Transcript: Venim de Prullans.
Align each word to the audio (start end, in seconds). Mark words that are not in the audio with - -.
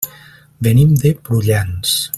Venim 0.67 0.95
de 1.03 1.13
Prullans. 1.29 1.95